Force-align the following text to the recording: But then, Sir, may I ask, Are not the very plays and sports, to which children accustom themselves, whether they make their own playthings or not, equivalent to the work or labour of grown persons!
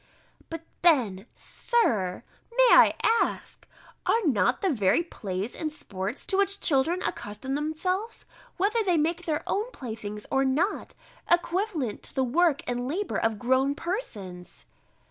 But 0.49 0.63
then, 0.81 1.27
Sir, 1.35 2.23
may 2.57 2.67
I 2.71 2.95
ask, 3.03 3.67
Are 4.07 4.23
not 4.25 4.61
the 4.61 4.71
very 4.71 5.03
plays 5.03 5.55
and 5.55 5.71
sports, 5.71 6.25
to 6.25 6.37
which 6.37 6.59
children 6.59 7.03
accustom 7.03 7.53
themselves, 7.53 8.25
whether 8.57 8.81
they 8.83 8.97
make 8.97 9.25
their 9.27 9.43
own 9.45 9.69
playthings 9.69 10.25
or 10.31 10.43
not, 10.43 10.95
equivalent 11.29 12.01
to 12.01 12.15
the 12.15 12.23
work 12.23 12.63
or 12.67 12.73
labour 12.73 13.17
of 13.17 13.37
grown 13.37 13.75
persons! 13.75 14.65